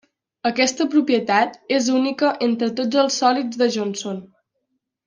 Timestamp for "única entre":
1.99-2.73